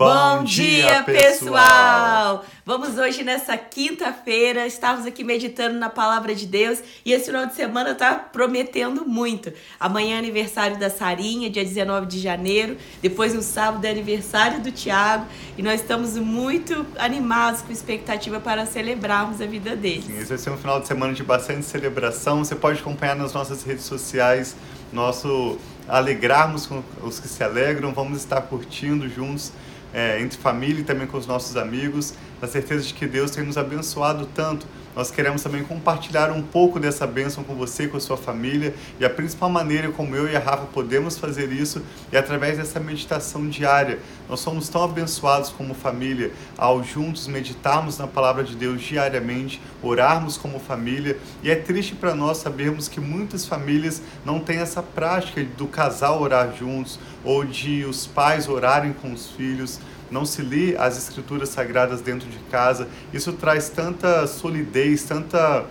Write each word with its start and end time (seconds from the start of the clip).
Bom 0.00 0.44
dia, 0.44 1.02
pessoal! 1.02 2.42
Vamos 2.64 2.96
hoje 2.96 3.22
nessa 3.22 3.54
quinta-feira, 3.58 4.66
estamos 4.66 5.04
aqui 5.04 5.22
meditando 5.22 5.78
na 5.78 5.90
palavra 5.90 6.34
de 6.34 6.46
Deus 6.46 6.78
e 7.04 7.12
esse 7.12 7.26
final 7.26 7.44
de 7.44 7.54
semana 7.54 7.94
tá 7.94 8.14
prometendo 8.14 9.04
muito. 9.04 9.52
Amanhã 9.78 10.16
é 10.16 10.18
aniversário 10.18 10.78
da 10.78 10.88
Sarinha, 10.88 11.50
dia 11.50 11.62
19 11.62 12.06
de 12.06 12.18
janeiro, 12.18 12.78
depois 13.02 13.34
no 13.34 13.42
sábado 13.42 13.84
é 13.84 13.90
aniversário 13.90 14.60
do 14.60 14.72
Tiago 14.72 15.26
e 15.58 15.62
nós 15.62 15.82
estamos 15.82 16.16
muito 16.16 16.86
animados 16.96 17.60
com 17.60 17.70
expectativa 17.70 18.40
para 18.40 18.64
celebrarmos 18.64 19.38
a 19.42 19.44
vida 19.44 19.76
deles. 19.76 20.06
Sim, 20.06 20.16
esse 20.16 20.30
vai 20.30 20.38
ser 20.38 20.48
um 20.48 20.56
final 20.56 20.80
de 20.80 20.88
semana 20.88 21.12
de 21.12 21.22
bastante 21.22 21.66
celebração. 21.66 22.42
Você 22.42 22.56
pode 22.56 22.80
acompanhar 22.80 23.16
nas 23.16 23.34
nossas 23.34 23.62
redes 23.64 23.84
sociais, 23.84 24.56
nosso 24.90 25.58
alegrarmos 25.86 26.66
com 26.66 26.82
os 27.02 27.20
que 27.20 27.28
se 27.28 27.44
alegram, 27.44 27.92
vamos 27.92 28.16
estar 28.16 28.40
curtindo 28.40 29.06
juntos 29.06 29.52
é, 29.92 30.20
entre 30.20 30.38
família 30.38 30.80
e 30.80 30.84
também 30.84 31.06
com 31.06 31.16
os 31.16 31.26
nossos 31.26 31.56
amigos, 31.56 32.14
na 32.40 32.48
certeza 32.48 32.84
de 32.84 32.94
que 32.94 33.06
Deus 33.06 33.30
tem 33.30 33.44
nos 33.44 33.58
abençoado 33.58 34.26
tanto. 34.34 34.66
Nós 34.94 35.08
queremos 35.10 35.40
também 35.42 35.62
compartilhar 35.62 36.32
um 36.32 36.42
pouco 36.42 36.80
dessa 36.80 37.06
bênção 37.06 37.44
com 37.44 37.54
você, 37.54 37.86
com 37.86 37.96
a 37.96 38.00
sua 38.00 38.16
família, 38.16 38.74
e 38.98 39.04
a 39.04 39.10
principal 39.10 39.48
maneira 39.48 39.90
como 39.92 40.16
eu 40.16 40.28
e 40.28 40.34
a 40.34 40.40
Rafa 40.40 40.66
podemos 40.66 41.16
fazer 41.16 41.52
isso 41.52 41.80
é 42.10 42.18
através 42.18 42.58
dessa 42.58 42.80
meditação 42.80 43.48
diária. 43.48 44.00
Nós 44.28 44.40
somos 44.40 44.68
tão 44.68 44.82
abençoados 44.82 45.50
como 45.50 45.74
família 45.74 46.32
ao 46.58 46.82
juntos 46.82 47.28
meditarmos 47.28 47.98
na 47.98 48.08
palavra 48.08 48.42
de 48.42 48.56
Deus 48.56 48.82
diariamente, 48.82 49.62
orarmos 49.80 50.36
como 50.36 50.58
família, 50.58 51.16
e 51.42 51.50
é 51.50 51.54
triste 51.54 51.94
para 51.94 52.12
nós 52.12 52.38
sabermos 52.38 52.88
que 52.88 53.00
muitas 53.00 53.46
famílias 53.46 54.02
não 54.24 54.40
têm 54.40 54.58
essa 54.58 54.82
prática 54.82 55.44
do 55.56 55.68
casal 55.68 56.20
orar 56.20 56.52
juntos 56.56 56.98
ou 57.24 57.44
de 57.44 57.84
os 57.84 58.08
pais 58.08 58.48
orarem 58.48 58.92
com 58.92 59.12
os 59.12 59.28
filhos 59.28 59.78
não 60.10 60.24
se 60.24 60.42
lê 60.42 60.76
as 60.76 60.98
escrituras 60.98 61.48
sagradas 61.48 62.00
dentro 62.00 62.28
de 62.28 62.38
casa. 62.50 62.88
Isso 63.12 63.32
traz 63.32 63.68
tanta 63.68 64.26
solidez, 64.26 65.04
tanta 65.04 65.66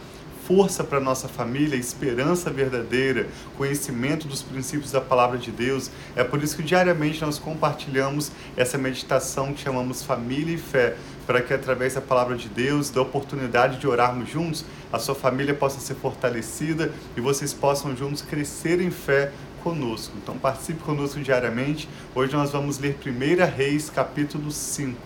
força 0.49 0.83
para 0.83 0.99
nossa 0.99 1.27
família, 1.27 1.75
esperança 1.75 2.49
verdadeira, 2.49 3.27
conhecimento 3.55 4.27
dos 4.27 4.41
princípios 4.41 4.91
da 4.91 4.99
palavra 4.99 5.37
de 5.37 5.51
Deus. 5.51 5.91
É 6.15 6.23
por 6.23 6.41
isso 6.41 6.57
que 6.57 6.63
diariamente 6.63 7.21
nós 7.21 7.37
compartilhamos 7.37 8.31
essa 8.57 8.75
meditação 8.75 9.53
que 9.53 9.61
chamamos 9.61 10.01
família 10.01 10.55
e 10.55 10.57
fé, 10.57 10.95
para 11.27 11.39
que 11.39 11.53
através 11.53 11.93
da 11.93 12.01
palavra 12.01 12.35
de 12.35 12.49
Deus, 12.49 12.89
da 12.89 12.99
oportunidade 12.99 13.77
de 13.77 13.87
orarmos 13.87 14.27
juntos, 14.27 14.65
a 14.91 14.97
sua 14.97 15.13
família 15.13 15.53
possa 15.53 15.79
ser 15.79 15.93
fortalecida 15.93 16.91
e 17.15 17.21
vocês 17.21 17.53
possam 17.53 17.95
juntos 17.95 18.23
crescer 18.23 18.81
em 18.81 18.89
fé 18.89 19.31
conosco. 19.63 20.13
Então 20.21 20.37
participe 20.37 20.81
conosco 20.81 21.19
diariamente. 21.19 21.87
Hoje 22.15 22.33
nós 22.33 22.51
vamos 22.51 22.79
ler 22.79 22.97
1 23.05 23.55
Reis, 23.55 23.89
capítulo 23.89 24.51
5. 24.51 24.97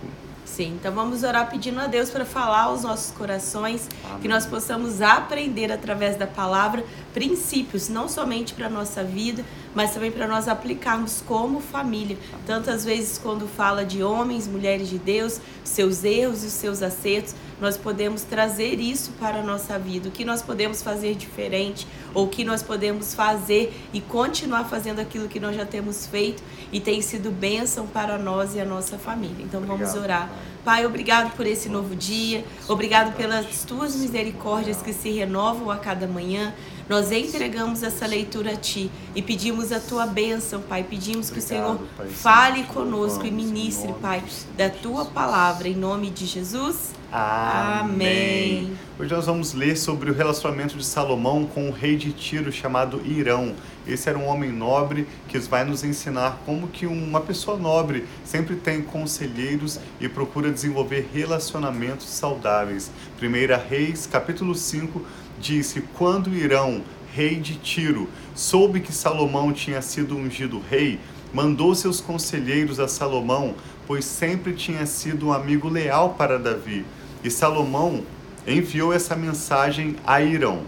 Sim, 0.46 0.76
então 0.80 0.94
vamos 0.94 1.24
orar 1.24 1.50
pedindo 1.50 1.80
a 1.80 1.88
Deus 1.88 2.12
para 2.12 2.26
falar 2.26 2.66
aos 2.66 2.84
nossos 2.84 3.10
corações, 3.12 3.90
Amém. 4.06 4.20
que 4.22 4.28
nós 4.28 4.46
possamos 4.46 5.02
aprender 5.02 5.72
através 5.72 6.16
da 6.16 6.28
palavra 6.28 6.86
princípios, 7.12 7.90
não 7.90 8.08
somente 8.08 8.54
para 8.54 8.68
a 8.68 8.70
nossa 8.70 9.04
vida, 9.04 9.44
mas 9.76 9.94
também 9.94 10.12
para 10.12 10.28
nós 10.28 10.48
aplicarmos 10.48 11.24
como 11.26 11.60
família. 11.60 12.18
Tantas 12.46 12.86
vezes, 12.86 13.18
quando 13.18 13.48
fala 13.48 13.86
de 13.86 14.04
homens, 14.04 14.48
mulheres 14.48 14.90
de 14.90 14.98
Deus, 14.98 15.40
seus 15.64 16.04
erros 16.04 16.44
e 16.44 16.48
os 16.48 16.54
seus 16.54 16.82
acertos, 16.82 17.36
nós 17.60 17.78
podemos 17.78 18.24
trazer 18.24 18.80
isso 18.80 19.12
para 19.20 19.40
a 19.40 19.44
nossa 19.44 19.80
vida. 19.80 20.10
O 20.10 20.12
que 20.12 20.26
nós 20.26 20.42
podemos 20.42 20.82
fazer 20.82 21.16
diferente, 21.16 21.88
ou 22.14 22.26
o 22.26 22.30
que 22.30 22.44
nós 22.44 22.62
podemos 22.62 23.14
fazer 23.14 23.74
e 23.94 24.02
continuar 24.02 24.66
fazendo 24.66 25.00
aquilo 25.00 25.28
que 25.28 25.40
nós 25.40 25.56
já 25.56 25.66
temos 25.66 26.06
feito 26.06 26.44
e 26.72 26.80
tem 26.80 27.02
sido 27.02 27.32
bênção 27.32 27.88
para 27.88 28.18
nós 28.18 28.56
e 28.56 28.60
a 28.60 28.66
nossa 28.66 28.98
família. 28.98 29.44
Então 29.44 29.62
vamos 29.62 29.96
Obrigado, 29.96 30.04
orar. 30.04 30.30
Pai, 30.64 30.86
obrigado 30.86 31.36
por 31.36 31.46
esse 31.46 31.68
novo 31.68 31.96
dia. 31.96 32.46
Obrigado 32.70 33.16
pelas 33.16 33.64
tuas 33.64 33.96
misericórdias 33.96 34.82
que 34.82 34.94
se 34.94 35.12
renovam 35.12 35.70
a 35.70 35.78
cada 35.78 36.08
manhã. 36.08 36.54
Nós 36.88 37.12
entregamos 37.12 37.84
essa 37.84 38.06
leitura 38.06 38.54
a 38.54 38.56
Ti 38.56 38.90
e 39.16 39.22
pedimos 39.22 39.72
a 39.72 39.80
Tua 39.80 40.06
bênção, 40.06 40.62
Pai. 40.62 40.84
Pedimos 40.84 41.30
que 41.30 41.40
o 41.40 41.42
Senhor 41.42 41.80
fale 42.12 42.64
conosco 42.64 43.26
e 43.26 43.32
ministre, 43.32 43.94
Pai, 44.02 44.24
da 44.58 44.70
Tua 44.70 45.06
palavra. 45.06 45.68
Em 45.68 45.76
nome 45.76 46.10
de 46.10 46.26
Jesus. 46.26 46.94
Amém. 47.12 48.76
Hoje 49.04 49.14
nós 49.14 49.26
vamos 49.26 49.54
ler 49.54 49.76
sobre 49.76 50.10
o 50.10 50.14
relacionamento 50.14 50.78
de 50.78 50.86
Salomão 50.86 51.46
com 51.46 51.68
o 51.68 51.74
rei 51.74 51.98
de 51.98 52.14
Tiro 52.14 52.54
chamado 52.54 53.02
Irão. 53.06 53.54
Esse 53.86 54.08
era 54.08 54.18
um 54.18 54.26
homem 54.26 54.50
nobre 54.50 55.06
que 55.28 55.38
vai 55.40 55.66
nos 55.66 55.84
ensinar 55.84 56.42
como 56.46 56.70
que 56.70 56.86
uma 56.86 57.20
pessoa 57.20 57.58
nobre 57.58 58.06
sempre 58.24 58.56
tem 58.56 58.82
conselheiros 58.82 59.78
e 60.00 60.08
procura 60.08 60.50
desenvolver 60.50 61.10
relacionamentos 61.14 62.08
saudáveis. 62.08 62.90
1 63.22 63.70
Reis, 63.70 64.08
capítulo 64.08 64.56
5, 64.56 65.02
diz 65.38 65.74
que 65.74 65.82
quando 65.82 66.34
Irão, 66.34 66.82
rei 67.14 67.36
de 67.36 67.56
Tiro, 67.56 68.08
soube 68.34 68.80
que 68.80 68.94
Salomão 68.94 69.52
tinha 69.52 69.82
sido 69.82 70.16
ungido 70.16 70.64
rei, 70.70 70.98
mandou 71.34 71.76
seus 71.76 72.00
conselheiros 72.00 72.80
a 72.80 72.88
Salomão, 72.88 73.54
pois 73.86 74.06
sempre 74.06 74.54
tinha 74.54 74.86
sido 74.86 75.28
um 75.28 75.34
amigo 75.34 75.68
leal 75.68 76.12
para 76.12 76.40
Davi. 76.40 76.86
E 77.22 77.30
Salomão 77.30 78.06
enviou 78.48 78.94
essa 78.94 79.16
mensagem 79.16 79.96
a 80.06 80.22
Irão. 80.22 80.64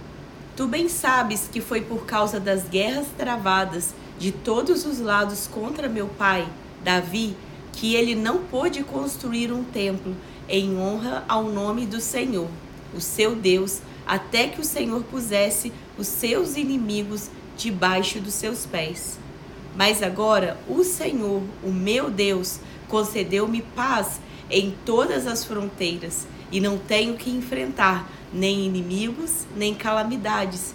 Tu 0.56 0.68
bem 0.68 0.88
sabes 0.88 1.50
que 1.52 1.60
foi 1.60 1.82
por 1.82 2.06
causa 2.06 2.40
das 2.40 2.64
guerras 2.64 3.08
travadas 3.18 3.94
de 4.18 4.32
todos 4.32 4.86
os 4.86 5.00
lados 5.00 5.48
contra 5.48 5.90
meu 5.90 6.08
pai, 6.08 6.48
Davi, 6.84 7.36
que 7.74 7.94
ele 7.96 8.16
não 8.16 8.44
pôde 8.44 8.84
construir 8.84 9.52
um 9.52 9.64
templo 9.64 10.16
em 10.48 10.78
honra 10.78 11.26
ao 11.28 11.44
nome 11.44 11.86
do 11.86 12.00
Senhor, 12.00 12.48
o 12.94 13.02
seu 13.02 13.36
Deus, 13.36 13.82
até 14.08 14.48
que 14.48 14.62
o 14.62 14.66
Senhor 14.66 15.04
pusesse 15.04 15.74
os 15.98 16.08
seus 16.08 16.56
inimigos 16.56 17.30
debaixo 17.58 18.20
dos 18.20 18.34
seus 18.34 18.66
pés. 18.66 19.20
Mas 19.76 20.02
agora 20.02 20.58
o 20.70 20.84
Senhor, 20.86 21.42
o 21.62 21.72
meu 21.72 22.10
Deus, 22.10 22.60
concedeu-me 22.88 23.62
paz 23.62 24.22
em 24.50 24.74
todas 24.86 25.28
as 25.28 25.44
fronteiras 25.44 26.26
e 26.56 26.62
não 26.62 26.78
tenho 26.78 27.16
que 27.18 27.30
enfrentar 27.30 28.10
nem 28.32 28.66
inimigos, 28.66 29.46
nem 29.58 29.76
calamidades. 29.76 30.74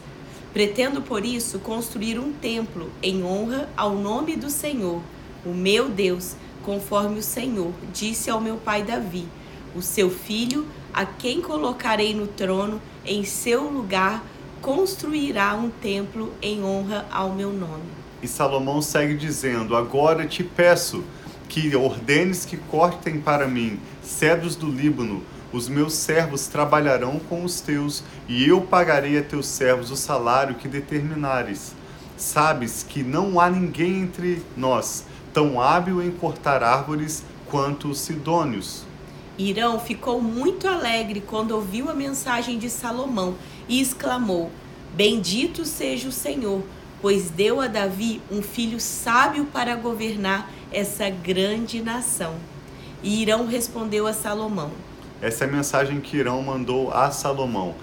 Pretendo, 0.53 1.01
por 1.01 1.25
isso, 1.25 1.59
construir 1.59 2.19
um 2.19 2.35
templo 2.35 2.91
em 3.03 3.25
honra 3.25 3.67
ao 3.75 3.95
nome 3.95 4.37
do 4.37 4.51
Senhor, 4.51 5.01
o 5.43 5.55
meu 5.55 5.89
Deus, 5.89 6.37
conforme 6.63 7.19
o 7.19 7.23
Senhor 7.23 7.73
disse 7.95 8.29
ao 8.29 8.43
meu 8.43 8.59
pai 8.59 8.83
Davi, 8.83 9.27
o 9.75 9.81
seu 9.81 10.11
filho, 10.11 10.67
a 10.93 11.07
quem 11.07 11.41
colocarei 11.41 12.13
no 12.13 12.27
trono 12.27 12.79
em 13.03 13.25
seu 13.25 13.63
lugar, 13.71 14.23
construirá 14.61 15.55
um 15.55 15.71
templo 15.71 16.31
em 16.43 16.63
honra 16.63 17.07
ao 17.11 17.33
meu 17.33 17.51
nome. 17.55 17.85
E 18.23 18.29
Salomão 18.29 18.83
segue 18.83 19.15
dizendo: 19.15 19.75
Agora 19.75 20.27
te 20.27 20.45
peço 20.45 21.03
que 21.49 21.75
ordenes 21.75 22.45
que 22.45 22.59
cortem 22.59 23.19
para 23.19 23.49
mim 23.49 23.81
cedros 24.03 24.55
do 24.55 24.71
Líbano 24.71 25.23
os 25.53 25.69
meus 25.69 25.95
servos 25.95 26.47
trabalharão 26.47 27.19
com 27.19 27.45
os 27.45 27.61
teus, 27.61 28.05
e 28.29 28.47
eu 28.47 28.61
pagarei 28.61 29.19
a 29.19 29.23
teus 29.23 29.47
servos 29.47 29.91
o 29.91 29.97
salário 29.97 30.55
que 30.55 30.69
determinares. 30.69 31.75
Sabes 32.17 32.85
que 32.89 33.03
não 33.03 33.41
há 33.41 33.51
ninguém 33.51 34.03
entre 34.03 34.43
nós 34.57 35.05
tão 35.33 35.61
hábil 35.61 36.03
em 36.03 36.11
cortar 36.11 36.63
árvores 36.63 37.23
quanto 37.47 37.89
os 37.89 37.99
sidônios. 37.99 38.85
Irão 39.39 39.81
ficou 39.81 40.21
muito 40.21 40.69
alegre 40.69 41.21
quando 41.21 41.53
ouviu 41.53 41.89
a 41.89 41.95
mensagem 41.95 42.59
de 42.59 42.69
Salomão 42.69 43.35
e 43.69 43.81
exclamou: 43.81 44.51
Bendito 44.95 45.65
seja 45.65 46.09
o 46.09 46.13
Senhor, 46.13 46.63
pois 47.01 47.31
deu 47.31 47.61
a 47.61 47.67
Davi 47.67 48.21
um 48.31 48.43
filho 48.43 48.79
sábio 48.79 49.47
para 49.47 49.75
governar 49.77 50.51
essa 50.71 51.09
grande 51.09 51.81
nação. 51.81 52.35
E 53.03 53.23
Irão 53.23 53.47
respondeu 53.47 54.07
a 54.07 54.13
Salomão: 54.13 54.71
essa 55.23 55.45
é 55.45 55.49
a 55.49 55.51
mensagem 55.51 56.01
que 56.01 56.17
Irão 56.17 56.43
mandou 56.43 56.93
a 56.93 57.11
Salomão. 57.11 57.75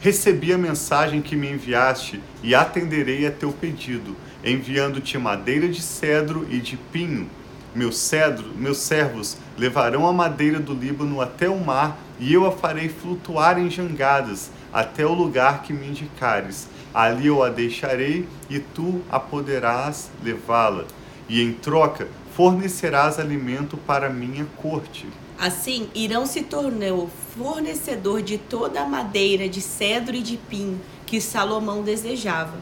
Recebi 0.00 0.52
a 0.52 0.58
mensagem 0.58 1.20
que 1.20 1.34
me 1.34 1.50
enviaste 1.50 2.22
e 2.42 2.54
atenderei 2.54 3.26
a 3.26 3.32
teu 3.32 3.52
pedido, 3.52 4.14
enviando-te 4.44 5.18
madeira 5.18 5.68
de 5.68 5.82
cedro 5.82 6.46
e 6.50 6.60
de 6.60 6.76
pinho. 6.76 7.28
Meus 7.74 7.98
cedro, 7.98 8.52
meus 8.54 8.78
servos 8.78 9.36
levarão 9.58 10.06
a 10.06 10.12
madeira 10.12 10.60
do 10.60 10.72
Líbano 10.74 11.20
até 11.20 11.48
o 11.48 11.58
mar, 11.58 11.98
e 12.20 12.32
eu 12.32 12.46
a 12.46 12.52
farei 12.52 12.88
flutuar 12.88 13.58
em 13.58 13.68
jangadas 13.68 14.50
até 14.72 15.04
o 15.04 15.12
lugar 15.12 15.62
que 15.62 15.72
me 15.72 15.88
indicares. 15.88 16.68
Ali 16.92 17.26
eu 17.26 17.42
a 17.42 17.48
deixarei 17.48 18.28
e 18.48 18.60
tu 18.60 19.02
a 19.10 19.18
poderás 19.18 20.10
levá-la. 20.22 20.84
E 21.28 21.42
em 21.42 21.52
troca 21.52 22.06
fornecerás 22.36 23.18
alimento 23.18 23.76
para 23.76 24.08
minha 24.08 24.44
corte. 24.56 25.08
Assim, 25.38 25.88
Irão 25.94 26.26
se 26.26 26.42
tornou 26.42 27.10
fornecedor 27.36 28.22
de 28.22 28.38
toda 28.38 28.80
a 28.82 28.86
madeira 28.86 29.48
de 29.48 29.60
cedro 29.60 30.14
e 30.14 30.22
de 30.22 30.36
pinho 30.36 30.80
que 31.06 31.20
Salomão 31.20 31.82
desejava. 31.82 32.56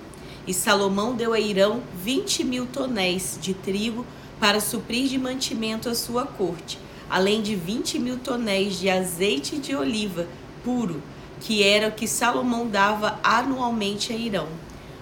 E 0.47 0.55
Salomão 0.55 1.15
deu 1.15 1.33
a 1.33 1.39
Irão 1.39 1.83
vinte 2.03 2.43
mil 2.43 2.67
tonéis 2.67 3.39
de 3.41 3.55
trigo 3.55 4.05
para 4.43 4.59
suprir 4.59 5.07
de 5.07 5.17
mantimento 5.19 5.89
a 5.89 5.95
sua 5.95 6.27
corte, 6.27 6.77
além 7.09 7.43
de 7.43 7.55
20 7.55 8.01
mil 8.01 8.19
tonéis 8.19 8.77
de 8.77 8.91
azeite 8.91 9.57
de 9.57 9.77
oliva 9.77 10.27
puro, 10.65 11.01
que 11.41 11.63
era 11.63 11.87
o 11.87 11.93
que 11.93 12.09
Salomão 12.09 12.67
dava 12.67 13.21
anualmente 13.23 14.13
a 14.13 14.17
Irão. 14.17 14.49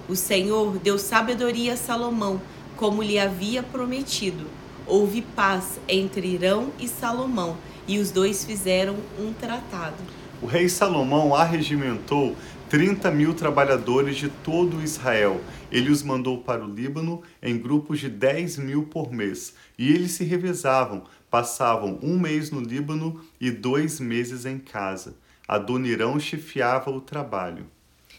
O 0.07 0.15
Senhor 0.15 0.77
deu 0.79 0.99
sabedoria 0.99 1.73
a 1.73 1.77
Salomão, 1.77 2.39
como 2.77 3.03
lhe 3.03 3.19
havia 3.19 3.63
prometido. 3.63 4.45
Houve 4.91 5.23
paz 5.23 5.79
entre 5.89 6.27
Irão 6.27 6.73
e 6.77 6.89
Salomão, 6.89 7.57
e 7.87 8.01
os 8.01 8.11
dois 8.11 8.45
fizeram 8.45 8.97
um 9.21 9.33
tratado. 9.33 9.95
O 10.43 10.47
rei 10.47 10.69
Salomão 10.69 11.33
arregimentou 11.33 12.35
30 12.69 13.09
mil 13.13 13.33
trabalhadores 13.33 14.17
de 14.17 14.29
todo 14.29 14.83
Israel. 14.83 15.41
Ele 15.71 15.93
os 15.93 16.03
mandou 16.03 16.39
para 16.39 16.65
o 16.65 16.69
Líbano 16.69 17.23
em 17.41 17.57
grupos 17.57 18.01
de 18.01 18.09
10 18.09 18.59
mil 18.59 18.83
por 18.83 19.13
mês. 19.13 19.55
E 19.79 19.93
eles 19.93 20.11
se 20.11 20.25
revezavam, 20.25 21.05
passavam 21.31 22.01
um 22.03 22.19
mês 22.19 22.51
no 22.51 22.61
Líbano 22.61 23.21
e 23.41 23.49
dois 23.49 24.01
meses 24.01 24.45
em 24.45 24.59
casa. 24.59 25.15
Adonirão 25.47 26.19
chefiava 26.19 26.91
o 26.91 27.01
trabalho. 27.01 27.65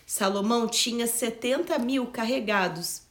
Salomão 0.06 0.70
tinha 0.70 1.06
70 1.06 1.78
mil 1.80 2.06
carregados 2.06 3.02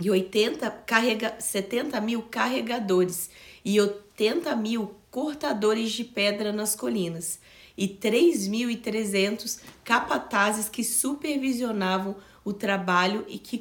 e 0.00 0.10
80, 0.10 0.70
carrega, 0.86 1.36
70 1.38 2.00
mil 2.00 2.22
carregadores 2.22 3.30
e 3.64 3.80
80 3.80 4.54
mil 4.56 4.94
cortadores 5.10 5.92
de 5.92 6.04
pedra 6.04 6.52
nas 6.52 6.74
colinas 6.74 7.38
e 7.76 7.88
3.300 7.88 9.60
capatazes 9.84 10.68
que 10.68 10.82
supervisionavam 10.82 12.16
o 12.44 12.52
trabalho 12.52 13.24
e 13.28 13.38
que 13.38 13.58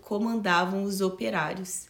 comandavam 0.00 0.84
os 0.84 1.00
operários. 1.00 1.88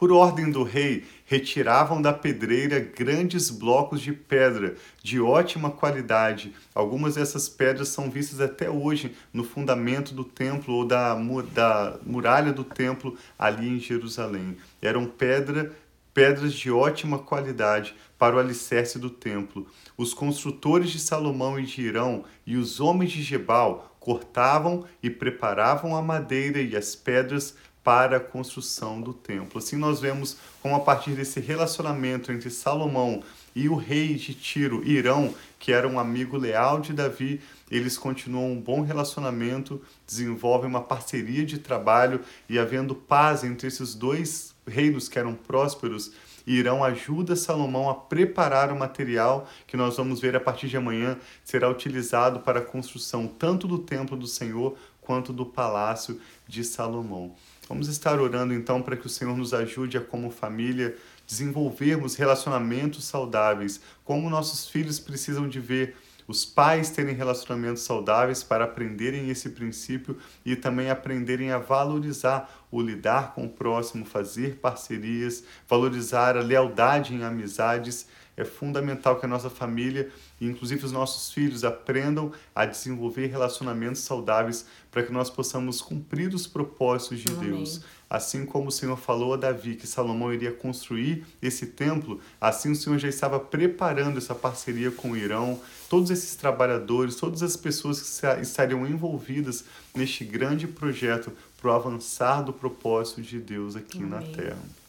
Por 0.00 0.12
ordem 0.12 0.50
do 0.50 0.62
rei, 0.62 1.04
retiravam 1.26 2.00
da 2.00 2.10
pedreira 2.10 2.80
grandes 2.80 3.50
blocos 3.50 4.00
de 4.00 4.14
pedra 4.14 4.74
de 5.02 5.20
ótima 5.20 5.70
qualidade. 5.70 6.54
Algumas 6.74 7.16
dessas 7.16 7.50
pedras 7.50 7.88
são 7.88 8.10
vistas 8.10 8.40
até 8.40 8.70
hoje 8.70 9.14
no 9.30 9.44
fundamento 9.44 10.14
do 10.14 10.24
templo 10.24 10.74
ou 10.74 10.86
da, 10.86 11.14
da 11.52 11.98
muralha 12.02 12.50
do 12.50 12.64
templo 12.64 13.14
ali 13.38 13.68
em 13.68 13.78
Jerusalém. 13.78 14.56
Eram 14.80 15.04
pedra, 15.04 15.70
pedras 16.14 16.54
de 16.54 16.70
ótima 16.70 17.18
qualidade 17.18 17.94
para 18.18 18.36
o 18.36 18.38
alicerce 18.38 18.98
do 18.98 19.10
templo. 19.10 19.66
Os 19.98 20.14
construtores 20.14 20.88
de 20.88 20.98
Salomão 20.98 21.60
e 21.60 21.66
de 21.66 21.82
Irão 21.82 22.24
e 22.46 22.56
os 22.56 22.80
homens 22.80 23.12
de 23.12 23.22
Gebal 23.22 23.94
cortavam 24.00 24.86
e 25.02 25.10
preparavam 25.10 25.94
a 25.94 26.00
madeira 26.00 26.58
e 26.58 26.74
as 26.74 26.96
pedras 26.96 27.54
para 27.82 28.18
a 28.18 28.20
construção 28.20 29.00
do 29.00 29.12
templo. 29.12 29.58
Assim 29.58 29.76
nós 29.76 30.00
vemos 30.00 30.36
como 30.62 30.76
a 30.76 30.80
partir 30.80 31.12
desse 31.12 31.40
relacionamento 31.40 32.30
entre 32.30 32.50
Salomão 32.50 33.22
e 33.54 33.68
o 33.68 33.74
rei 33.74 34.14
de 34.14 34.34
Tiro, 34.34 34.84
Irão, 34.86 35.34
que 35.58 35.72
era 35.72 35.88
um 35.88 35.98
amigo 35.98 36.36
leal 36.36 36.80
de 36.80 36.92
Davi, 36.92 37.40
eles 37.70 37.98
continuam 37.98 38.52
um 38.52 38.60
bom 38.60 38.82
relacionamento, 38.82 39.80
desenvolvem 40.06 40.68
uma 40.68 40.82
parceria 40.82 41.44
de 41.44 41.58
trabalho 41.58 42.20
e 42.48 42.58
havendo 42.58 42.94
paz 42.94 43.42
entre 43.44 43.68
esses 43.68 43.94
dois 43.94 44.54
reinos 44.66 45.08
que 45.08 45.18
eram 45.18 45.34
prósperos, 45.34 46.12
Irão 46.46 46.82
ajuda 46.82 47.36
Salomão 47.36 47.88
a 47.88 47.94
preparar 47.94 48.72
o 48.72 48.78
material 48.78 49.48
que 49.66 49.76
nós 49.76 49.96
vamos 49.96 50.20
ver 50.20 50.34
a 50.34 50.40
partir 50.40 50.68
de 50.68 50.76
amanhã 50.76 51.18
será 51.44 51.68
utilizado 51.68 52.40
para 52.40 52.60
a 52.60 52.64
construção 52.64 53.26
tanto 53.26 53.68
do 53.68 53.78
templo 53.78 54.16
do 54.16 54.26
Senhor 54.26 54.76
quanto 55.10 55.32
do 55.32 55.44
palácio 55.44 56.20
de 56.46 56.62
Salomão. 56.62 57.34
Vamos 57.68 57.88
estar 57.88 58.20
orando 58.20 58.54
então 58.54 58.80
para 58.80 58.96
que 58.96 59.06
o 59.06 59.10
Senhor 59.10 59.36
nos 59.36 59.52
ajude 59.52 59.98
a, 59.98 60.00
como 60.00 60.30
família, 60.30 60.96
desenvolvermos 61.26 62.14
relacionamentos 62.14 63.02
saudáveis, 63.06 63.80
como 64.04 64.30
nossos 64.30 64.70
filhos 64.70 65.00
precisam 65.00 65.48
de 65.48 65.58
ver 65.58 65.96
os 66.28 66.44
pais 66.44 66.90
terem 66.90 67.12
relacionamentos 67.12 67.82
saudáveis 67.82 68.44
para 68.44 68.66
aprenderem 68.66 69.30
esse 69.30 69.48
princípio 69.48 70.16
e 70.46 70.54
também 70.54 70.90
aprenderem 70.90 71.50
a 71.50 71.58
valorizar 71.58 72.68
o 72.70 72.80
lidar 72.80 73.34
com 73.34 73.46
o 73.46 73.50
próximo, 73.50 74.04
fazer 74.04 74.58
parcerias, 74.58 75.42
valorizar 75.68 76.36
a 76.36 76.40
lealdade 76.40 77.16
em 77.16 77.24
amizades 77.24 78.06
é 78.40 78.44
fundamental 78.44 79.20
que 79.20 79.26
a 79.26 79.28
nossa 79.28 79.50
família, 79.50 80.10
inclusive 80.40 80.86
os 80.86 80.92
nossos 80.92 81.32
filhos, 81.32 81.62
aprendam 81.62 82.32
a 82.54 82.64
desenvolver 82.64 83.26
relacionamentos 83.26 84.00
saudáveis 84.00 84.64
para 84.90 85.02
que 85.02 85.12
nós 85.12 85.28
possamos 85.28 85.82
cumprir 85.82 86.34
os 86.34 86.46
propósitos 86.46 87.20
de 87.20 87.30
Amém. 87.32 87.50
Deus. 87.50 87.82
Assim 88.08 88.44
como 88.44 88.68
o 88.68 88.72
Senhor 88.72 88.96
falou 88.96 89.34
a 89.34 89.36
Davi 89.36 89.76
que 89.76 89.86
Salomão 89.86 90.32
iria 90.32 90.50
construir 90.50 91.24
esse 91.40 91.66
templo, 91.66 92.20
assim 92.40 92.72
o 92.72 92.74
Senhor 92.74 92.98
já 92.98 93.08
estava 93.08 93.38
preparando 93.38 94.18
essa 94.18 94.34
parceria 94.34 94.90
com 94.90 95.12
o 95.12 95.16
Irão, 95.16 95.60
todos 95.88 96.10
esses 96.10 96.34
trabalhadores, 96.34 97.14
todas 97.14 97.42
as 97.42 97.56
pessoas 97.56 98.00
que 98.00 98.40
estariam 98.40 98.86
envolvidas 98.86 99.64
neste 99.94 100.24
grande 100.24 100.66
projeto 100.66 101.30
para 101.60 101.70
o 101.70 101.74
avançar 101.74 102.42
do 102.42 102.52
propósito 102.52 103.22
de 103.22 103.38
Deus 103.38 103.76
aqui 103.76 103.98
Amém. 103.98 104.10
na 104.10 104.22
terra. 104.22 104.79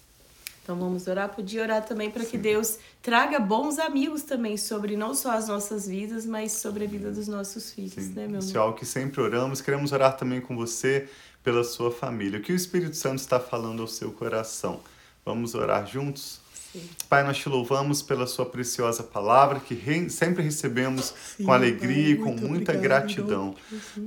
Então 0.64 0.78
vamos 0.78 1.08
orar, 1.08 1.30
podia 1.30 1.64
orar 1.64 1.84
também 1.84 2.12
para 2.12 2.24
que 2.24 2.38
Deus 2.38 2.78
traga 3.02 3.40
bons 3.40 3.80
amigos 3.80 4.22
também 4.22 4.58
sobre 4.58 4.96
não 4.96 5.16
só 5.16 5.32
as 5.32 5.48
nossas 5.48 5.88
vidas, 5.88 6.26
mas 6.26 6.52
sobre 6.52 6.86
a 6.86 6.88
vida 6.88 7.12
dos 7.12 7.28
nossos 7.28 7.72
filhos, 7.72 7.94
Sim. 7.94 8.14
né, 8.14 8.28
meu 8.28 8.40
Isso 8.40 8.56
é 8.56 8.60
algo 8.60 8.78
que 8.78 8.86
sempre 8.86 9.22
oramos. 9.22 9.60
Queremos 9.60 9.92
orar 9.92 10.16
também 10.16 10.40
com 10.40 10.56
você 10.56 11.10
pela 11.44 11.64
sua 11.64 11.92
família. 11.92 12.40
O 12.40 12.42
que 12.42 12.52
o 12.52 12.56
Espírito 12.56 12.96
Santo 12.96 13.20
está 13.20 13.40
falando 13.40 13.82
ao 13.82 13.88
seu 13.88 14.12
coração? 14.12 14.82
Vamos 15.26 15.56
orar 15.56 15.88
juntos? 15.88 16.41
Pai, 17.10 17.24
nós 17.24 17.38
te 17.38 17.50
louvamos 17.50 18.02
pela 18.02 18.26
sua 18.26 18.46
preciosa 18.46 19.04
palavra 19.04 19.60
que 19.60 19.74
re... 19.74 20.10
sempre 20.10 20.42
recebemos 20.42 21.14
Sim, 21.36 21.44
com 21.44 21.52
alegria 21.52 22.14
e 22.14 22.16
com 22.16 22.32
muita 22.32 22.72
gratidão. 22.74 23.54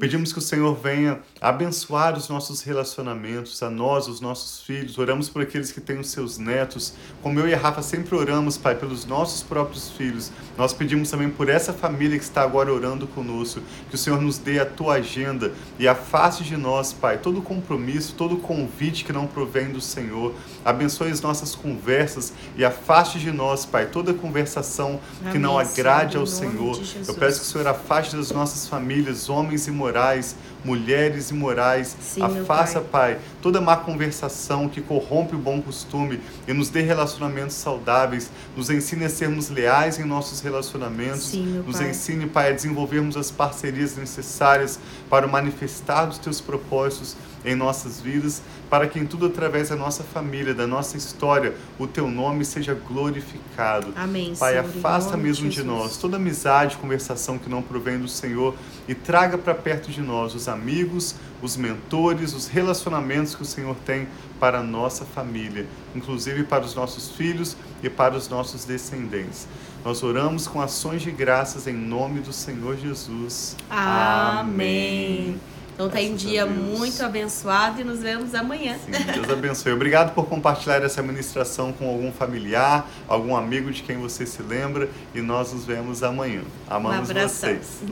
Pedimos 0.01 0.33
que 0.33 0.39
o 0.39 0.43
Senhor 0.43 0.75
venha 0.75 1.21
abençoar 1.41 2.17
os 2.17 2.29
nossos 2.31 2.63
relacionamentos, 2.63 3.63
a 3.63 3.69
nós, 3.69 4.09
os 4.09 4.21
nossos 4.21 4.63
filhos. 4.63 4.97
Oramos 4.97 5.29
por 5.29 5.43
aqueles 5.43 5.71
que 5.71 5.81
têm 5.81 5.99
os 5.99 6.09
seus 6.09 6.39
netos. 6.39 6.95
Como 7.23 7.39
eu 7.39 7.47
e 7.47 7.53
a 7.53 7.59
Rafa 7.59 7.83
sempre 7.83 8.15
oramos, 8.15 8.57
Pai, 8.57 8.75
pelos 8.75 9.05
nossos 9.05 9.43
próprios 9.43 9.91
filhos. 9.91 10.33
Nós 10.57 10.73
pedimos 10.73 11.11
também 11.11 11.29
por 11.29 11.51
essa 11.51 11.75
família 11.75 12.17
que 12.17 12.25
está 12.25 12.43
agora 12.43 12.73
orando 12.73 13.07
conosco, 13.09 13.61
que 13.91 13.95
o 13.95 13.99
Senhor 13.99 14.21
nos 14.23 14.39
dê 14.39 14.59
a 14.59 14.67
tua 14.67 14.95
agenda 14.95 15.53
e 15.79 15.87
afaste 15.87 16.45
de 16.45 16.57
nós, 16.57 16.95
Pai, 16.95 17.19
todo 17.19 17.43
compromisso, 17.43 18.15
todo 18.15 18.39
convite 18.39 19.05
que 19.05 19.13
não 19.13 19.27
provém 19.27 19.71
do 19.71 19.81
Senhor. 19.81 20.35
Abençoe 20.65 21.11
as 21.11 21.21
nossas 21.21 21.55
conversas 21.55 22.33
e 22.57 22.65
afaste 22.65 23.19
de 23.19 23.33
nós, 23.33 23.65
Pai, 23.65 23.87
toda 23.87 24.15
conversação 24.15 25.01
Amém, 25.21 25.33
que 25.33 25.39
não 25.39 25.59
agrade 25.59 26.17
ao 26.17 26.27
Senhor. 26.27 26.81
Eu 27.07 27.15
peço 27.15 27.41
que 27.41 27.47
o 27.47 27.49
Senhor 27.49 27.67
afaste 27.67 28.17
das 28.17 28.31
nossas 28.31 28.69
famílias 28.69 29.29
homens 29.29 29.67
imorais, 29.67 30.37
mulheres 30.65 31.31
imorais. 31.31 31.97
Sim, 32.01 32.23
Afasta, 32.23 32.81
pai. 32.81 33.15
pai, 33.15 33.23
toda 33.43 33.61
má 33.61 33.77
conversação 33.77 34.69
que 34.69 34.81
corrompe 34.81 35.35
o 35.35 35.39
bom 35.39 35.61
costume 35.61 36.21
e 36.47 36.53
nos 36.53 36.69
dê 36.69 36.81
relacionamentos 36.81 37.57
saudáveis. 37.57 38.31
Nos 38.57 38.71
ensine 38.71 39.05
a 39.05 39.11
sermos 39.11 39.51
leais 39.51 39.99
em 39.99 40.05
nossos 40.05 40.41
relacionamentos. 40.41 41.31
Sim, 41.31 41.63
nos 41.67 41.79
pai. 41.79 41.91
ensine, 41.91 42.27
Pai, 42.27 42.49
a 42.51 42.53
desenvolvermos 42.53 43.17
as 43.17 43.31
parcerias 43.31 43.97
necessárias 43.97 44.79
para 45.11 45.27
manifestar 45.27 46.09
os 46.09 46.19
teus 46.19 46.41
propósitos 46.41 47.17
em 47.45 47.55
nossas 47.55 48.01
vidas, 48.01 48.43
para 48.71 48.87
que 48.87 48.99
em 48.99 49.07
tudo 49.07 49.27
através 49.27 49.69
da 49.69 49.77
nossa 49.77 50.03
família, 50.03 50.55
da 50.55 50.67
nossa 50.67 50.97
história, 50.97 51.55
o 51.79 51.87
teu 51.87 52.11
nome 52.11 52.45
seja 52.45 52.75
glorificado. 52.75 53.93
Amém. 53.95 54.35
Pai, 54.39 54.55
Senhor, 54.55 54.67
afasta 54.67 55.17
mesmo 55.17 55.49
de, 55.49 55.57
de 55.57 55.63
nós 55.63 55.97
toda 55.97 56.17
amizade, 56.17 56.77
conversação 56.77 57.39
que 57.39 57.49
não 57.49 57.63
provém 57.63 57.99
do 57.99 58.09
Senhor 58.09 58.55
e 58.89 58.95
traga 58.95 59.37
para 59.37 59.55
perto 59.55 59.91
de 59.91 60.01
nós 60.01 60.35
os 60.35 60.49
amigos, 60.49 61.15
os 61.43 61.57
mentores, 61.57 62.33
os 62.33 62.49
relacionamentos 62.49 63.35
que 63.35 63.43
o 63.43 63.47
Senhor 63.47 63.77
tem 63.85 64.09
para 64.41 64.61
a 64.61 64.63
nossa 64.63 65.05
família, 65.05 65.67
inclusive 65.95 66.45
para 66.45 66.65
os 66.65 66.75
nossos 66.75 67.11
filhos 67.11 67.57
e 67.83 67.91
para 67.91 68.17
os 68.17 68.29
nossos 68.29 68.65
descendentes. 68.65 69.47
Nós 69.85 70.03
oramos 70.03 70.47
com 70.47 70.63
ações 70.63 71.03
de 71.03 71.11
graças 71.11 71.67
em 71.67 71.75
nome 71.75 72.21
do 72.21 72.33
Senhor 72.33 72.77
Jesus. 72.77 73.55
Amém. 73.69 74.41
Amém. 74.41 75.54
Então 75.75 75.89
tem 75.91 76.13
um 76.13 76.17
dia 76.17 76.47
muito 76.47 77.03
abençoado 77.03 77.81
e 77.81 77.85
nos 77.85 77.99
vemos 77.99 78.33
amanhã. 78.35 78.77
Sim, 78.85 78.93
Deus 79.13 79.29
abençoe. 79.29 79.73
Obrigado 79.73 80.15
por 80.15 80.27
compartilhar 80.27 80.83
essa 80.83 81.03
ministração 81.03 81.73
com 81.73 81.89
algum 81.89 82.13
familiar, 82.13 82.89
algum 83.09 83.37
amigo 83.37 83.73
de 83.73 83.83
quem 83.83 83.99
você 83.99 84.25
se 84.25 84.41
lembra 84.41 84.89
e 85.13 85.21
nós 85.21 85.53
nos 85.53 85.65
vemos 85.65 86.03
amanhã. 86.03 86.43
Amamos 86.69 87.11
um 87.11 87.15
vocês. 87.15 87.83